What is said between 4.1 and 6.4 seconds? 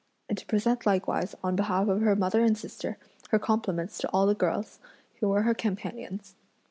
the girls, who were her companions.